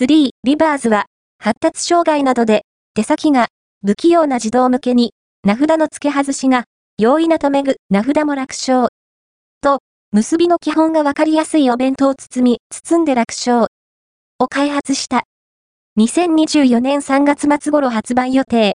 [0.00, 1.06] 3リバーズは、
[1.40, 2.62] 発達障害などで、
[2.94, 3.48] 手先が
[3.84, 6.66] 不器用な児童向けに、名札の付け外しが、
[6.98, 8.90] 容易な留め具、名札も楽勝。
[9.60, 9.80] と、
[10.12, 13.66] 結びの基本がわかりやすいお弁当を包み、包んで楽勝。
[14.38, 15.24] を開発した。
[15.98, 18.66] 2024年3月末頃発売予定。